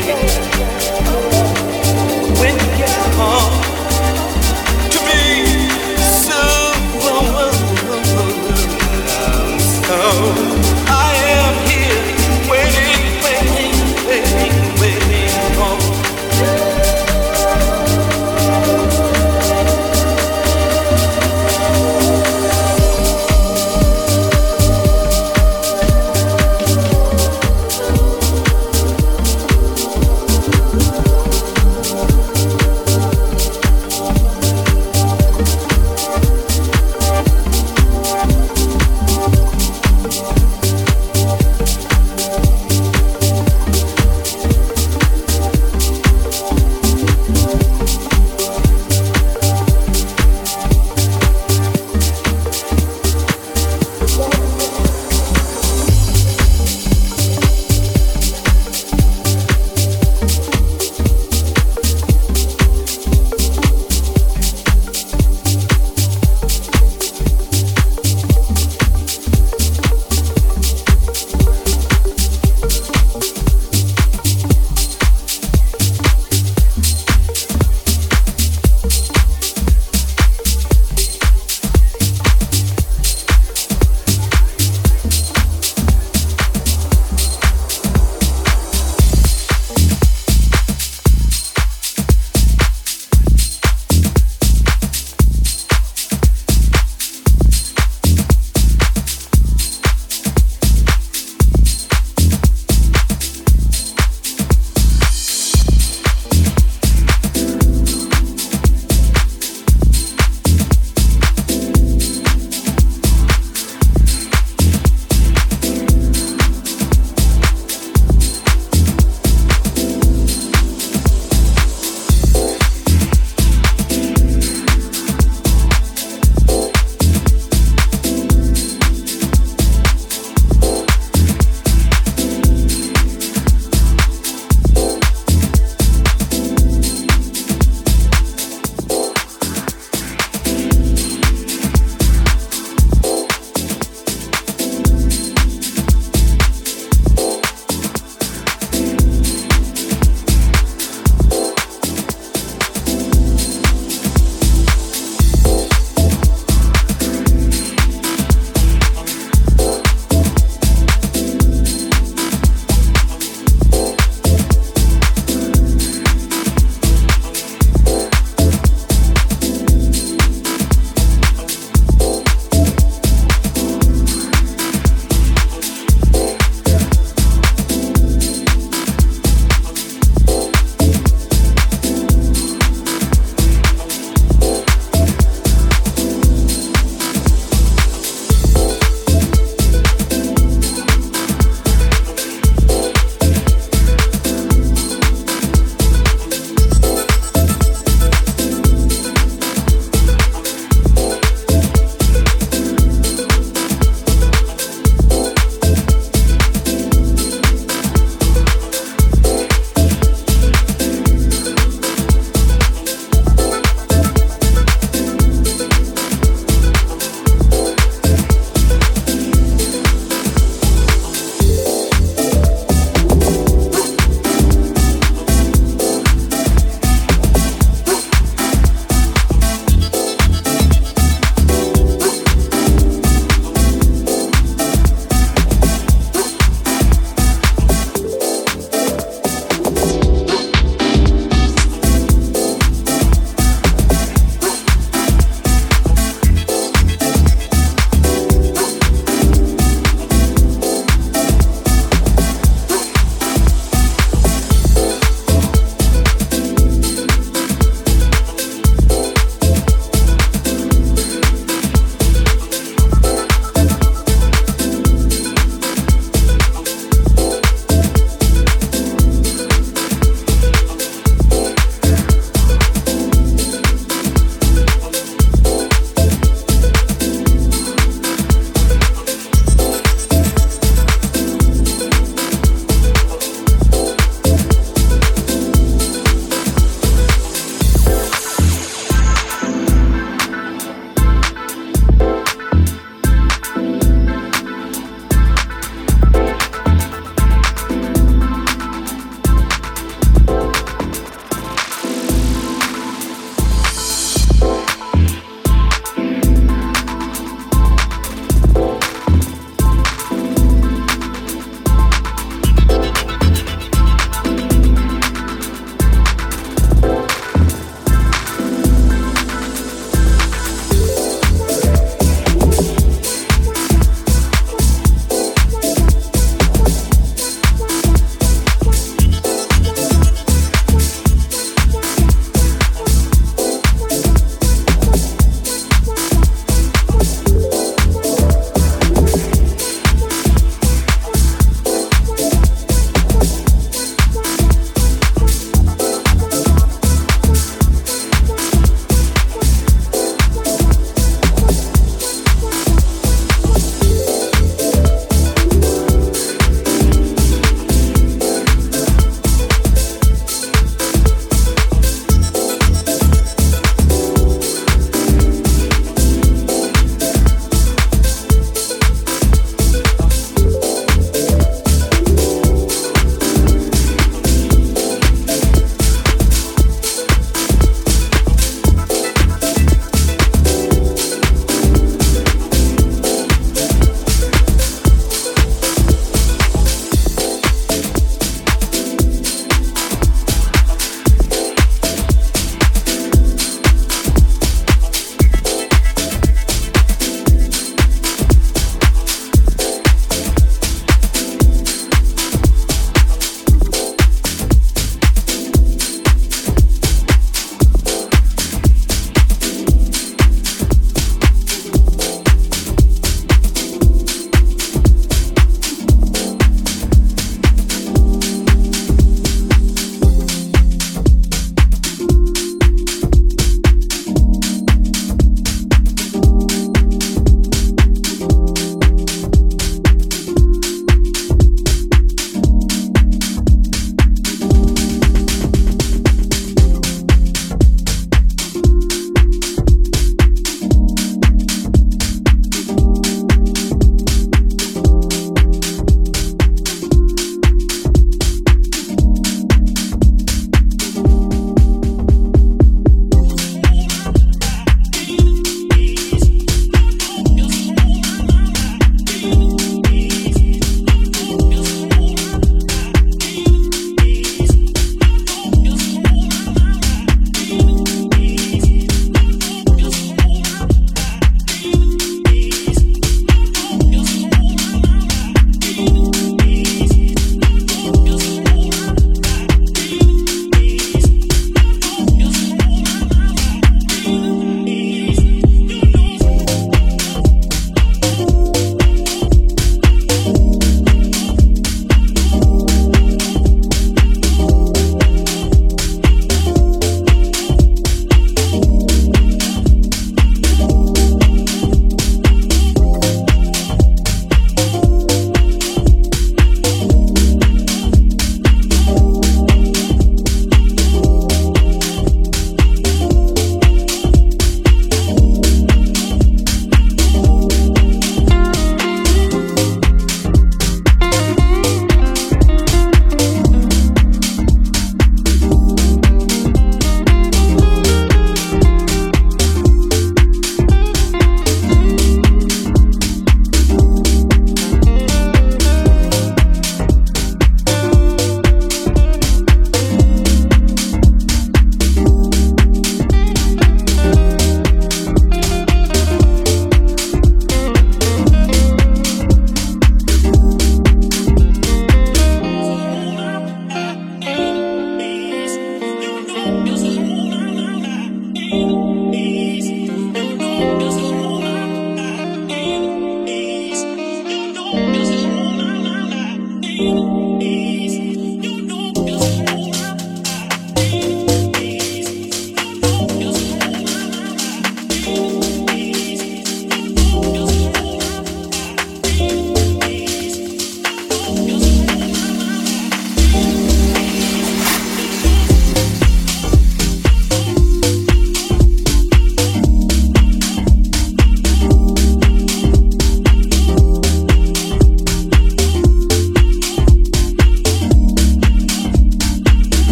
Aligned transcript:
Yeah. 0.00 0.77